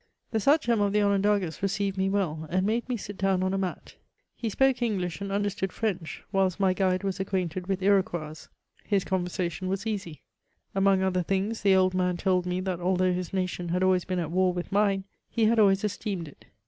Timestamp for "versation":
9.27-9.67